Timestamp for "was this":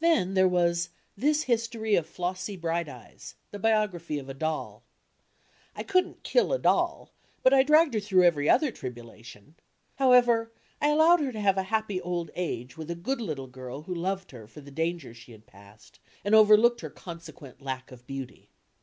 0.46-1.44